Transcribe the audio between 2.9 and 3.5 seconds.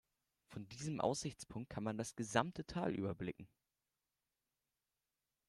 überblicken.